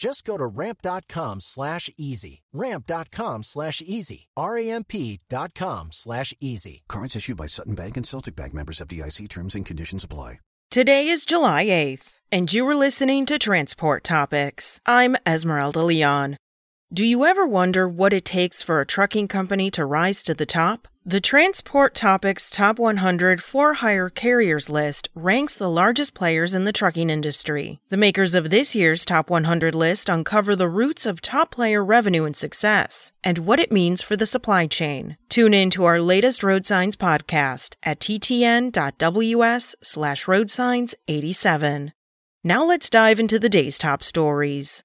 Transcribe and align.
Just 0.00 0.24
go 0.24 0.38
to 0.38 0.46
ramp.com 0.46 1.40
slash 1.40 1.90
easy. 1.98 2.40
Ramp.com 2.54 3.42
slash 3.42 3.82
easy. 3.84 4.28
R-A-M-P 4.34 5.20
dot 5.28 5.54
com 5.54 5.92
slash 5.92 6.32
easy. 6.40 6.82
Cards 6.88 7.14
issued 7.14 7.36
by 7.36 7.46
Sutton 7.46 7.74
Bank 7.74 7.98
and 7.98 8.06
Celtic 8.06 8.34
Bank 8.34 8.54
members 8.54 8.80
of 8.80 8.88
FDIC 8.88 9.28
terms 9.28 9.54
and 9.54 9.66
conditions 9.66 10.02
apply. 10.02 10.40
Today 10.70 11.08
is 11.08 11.26
July 11.26 11.64
8th, 11.66 12.04
and 12.32 12.52
you 12.52 12.66
are 12.68 12.76
listening 12.76 13.26
to 13.26 13.38
Transport 13.38 14.04
Topics. 14.04 14.80
I'm 14.86 15.16
Esmeralda 15.26 15.82
Leon. 15.82 16.36
Do 16.92 17.04
you 17.04 17.24
ever 17.24 17.46
wonder 17.46 17.88
what 17.88 18.12
it 18.12 18.24
takes 18.24 18.64
for 18.64 18.80
a 18.80 18.84
trucking 18.84 19.28
company 19.28 19.70
to 19.70 19.84
rise 19.84 20.24
to 20.24 20.34
the 20.34 20.44
top? 20.44 20.88
The 21.06 21.20
Transport 21.20 21.94
Topics 21.94 22.50
Top 22.50 22.80
100 22.80 23.40
for 23.40 23.74
Hire 23.74 24.10
Carriers 24.10 24.68
list 24.68 25.08
ranks 25.14 25.54
the 25.54 25.70
largest 25.70 26.14
players 26.14 26.52
in 26.52 26.64
the 26.64 26.72
trucking 26.72 27.08
industry. 27.08 27.80
The 27.90 27.96
makers 27.96 28.34
of 28.34 28.50
this 28.50 28.74
year's 28.74 29.04
Top 29.04 29.30
100 29.30 29.72
list 29.72 30.08
uncover 30.08 30.56
the 30.56 30.68
roots 30.68 31.06
of 31.06 31.20
top 31.20 31.52
player 31.52 31.84
revenue 31.84 32.24
and 32.24 32.36
success 32.36 33.12
and 33.22 33.38
what 33.38 33.60
it 33.60 33.70
means 33.70 34.02
for 34.02 34.16
the 34.16 34.26
supply 34.26 34.66
chain. 34.66 35.16
Tune 35.28 35.54
in 35.54 35.70
to 35.70 35.84
our 35.84 36.00
latest 36.00 36.42
Road 36.42 36.66
Signs 36.66 36.96
podcast 36.96 37.76
at 37.84 38.00
ttn.ws 38.00 39.76
slash 39.80 40.24
roadsigns87. 40.24 41.92
Now 42.42 42.64
let's 42.64 42.90
dive 42.90 43.20
into 43.20 43.38
the 43.38 43.48
day's 43.48 43.78
top 43.78 44.02
stories. 44.02 44.82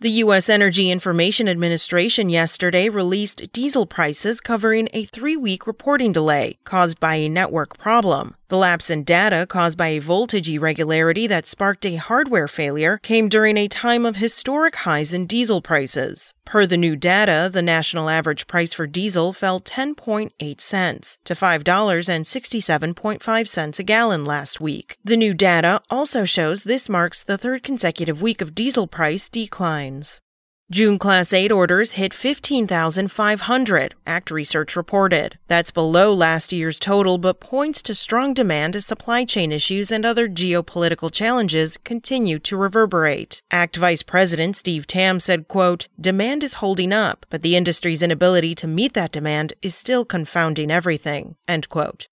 The 0.00 0.22
U.S. 0.22 0.48
Energy 0.48 0.92
Information 0.92 1.48
Administration 1.48 2.28
yesterday 2.28 2.88
released 2.88 3.52
diesel 3.52 3.84
prices 3.84 4.40
covering 4.40 4.88
a 4.92 5.06
three 5.06 5.36
week 5.36 5.66
reporting 5.66 6.12
delay 6.12 6.56
caused 6.62 7.00
by 7.00 7.16
a 7.16 7.28
network 7.28 7.76
problem. 7.78 8.36
The 8.48 8.56
lapse 8.56 8.88
in 8.88 9.04
data 9.04 9.46
caused 9.46 9.76
by 9.76 9.88
a 9.88 9.98
voltage 9.98 10.48
irregularity 10.48 11.26
that 11.26 11.46
sparked 11.46 11.84
a 11.84 11.96
hardware 11.96 12.48
failure 12.48 12.98
came 13.02 13.28
during 13.28 13.58
a 13.58 13.68
time 13.68 14.06
of 14.06 14.16
historic 14.16 14.76
highs 14.76 15.12
in 15.12 15.26
diesel 15.26 15.60
prices. 15.60 16.32
Per 16.46 16.64
the 16.64 16.78
new 16.78 16.96
data, 16.96 17.50
the 17.52 17.60
national 17.60 18.08
average 18.08 18.46
price 18.46 18.72
for 18.72 18.86
diesel 18.86 19.34
fell 19.34 19.60
10.8 19.60 20.60
cents 20.62 21.18
to 21.24 21.34
$5.67.5 21.34 23.78
a 23.78 23.82
gallon 23.82 24.24
last 24.24 24.62
week. 24.62 24.96
The 25.04 25.18
new 25.18 25.34
data 25.34 25.82
also 25.90 26.24
shows 26.24 26.62
this 26.62 26.88
marks 26.88 27.22
the 27.22 27.36
third 27.36 27.62
consecutive 27.62 28.22
week 28.22 28.40
of 28.40 28.54
diesel 28.54 28.86
price 28.86 29.28
declines. 29.28 30.22
June 30.70 30.98
Class 30.98 31.32
8 31.32 31.50
orders 31.50 31.92
hit 31.92 32.12
15,500, 32.12 33.94
ACT 34.06 34.30
Research 34.30 34.76
reported. 34.76 35.38
That's 35.46 35.70
below 35.70 36.12
last 36.12 36.52
year's 36.52 36.78
total, 36.78 37.16
but 37.16 37.40
points 37.40 37.80
to 37.80 37.94
strong 37.94 38.34
demand 38.34 38.76
as 38.76 38.84
supply 38.84 39.24
chain 39.24 39.50
issues 39.50 39.90
and 39.90 40.04
other 40.04 40.28
geopolitical 40.28 41.10
challenges 41.10 41.78
continue 41.78 42.38
to 42.40 42.56
reverberate. 42.58 43.40
ACT 43.50 43.78
Vice 43.78 44.02
President 44.02 44.58
Steve 44.58 44.86
Tam 44.86 45.20
said, 45.20 45.48
quote, 45.48 45.88
Demand 45.98 46.44
is 46.44 46.60
holding 46.60 46.92
up, 46.92 47.24
but 47.30 47.40
the 47.40 47.56
industry's 47.56 48.02
inability 48.02 48.54
to 48.56 48.66
meet 48.66 48.92
that 48.92 49.10
demand 49.12 49.54
is 49.62 49.74
still 49.74 50.04
confounding 50.04 50.70
everything, 50.70 51.36
end 51.48 51.70
quote. 51.70 52.08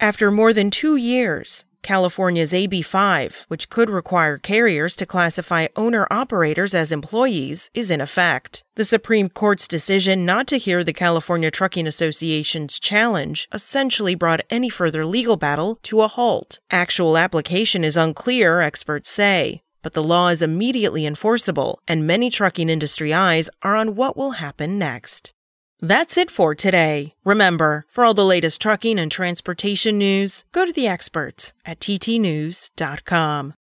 After 0.00 0.32
more 0.32 0.52
than 0.52 0.70
two 0.70 0.96
years, 0.96 1.64
California's 1.82 2.52
AB5, 2.52 3.46
which 3.48 3.70
could 3.70 3.90
require 3.90 4.38
carriers 4.38 4.94
to 4.96 5.06
classify 5.06 5.66
owner 5.76 6.06
operators 6.10 6.74
as 6.74 6.92
employees, 6.92 7.70
is 7.74 7.90
in 7.90 8.00
effect. 8.00 8.62
The 8.76 8.84
Supreme 8.84 9.28
Court's 9.28 9.68
decision 9.68 10.24
not 10.24 10.46
to 10.48 10.58
hear 10.58 10.82
the 10.84 10.92
California 10.92 11.50
Trucking 11.50 11.86
Association's 11.86 12.78
challenge 12.78 13.48
essentially 13.52 14.14
brought 14.14 14.40
any 14.50 14.68
further 14.68 15.04
legal 15.04 15.36
battle 15.36 15.78
to 15.84 16.02
a 16.02 16.08
halt. 16.08 16.58
Actual 16.70 17.16
application 17.16 17.84
is 17.84 17.96
unclear, 17.96 18.60
experts 18.60 19.10
say. 19.10 19.62
But 19.82 19.94
the 19.94 20.04
law 20.04 20.28
is 20.28 20.42
immediately 20.42 21.06
enforceable, 21.06 21.80
and 21.88 22.06
many 22.06 22.30
trucking 22.30 22.68
industry 22.68 23.14
eyes 23.14 23.48
are 23.62 23.74
on 23.74 23.96
what 23.96 24.16
will 24.16 24.32
happen 24.32 24.78
next. 24.78 25.32
That's 25.80 26.18
it 26.18 26.30
for 26.30 26.54
today. 26.54 27.14
Remember, 27.24 27.86
for 27.88 28.04
all 28.04 28.14
the 28.14 28.24
latest 28.24 28.60
trucking 28.60 28.98
and 28.98 29.10
transportation 29.10 29.96
news, 29.98 30.44
go 30.52 30.66
to 30.66 30.72
the 30.72 30.86
experts 30.86 31.52
at 31.64 31.80
ttnews.com. 31.80 33.54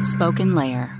Spoken 0.00 0.54
Layer. 0.54 0.99